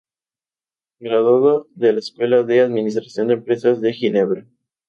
Graduado 0.99 1.67
de 1.75 1.93
la 1.93 1.99
Escuela 1.99 2.41
de 2.41 2.61
Administración 2.61 3.27
de 3.27 3.35
Empresas 3.35 3.81
de 3.81 3.93
Ginebra. 3.93 4.47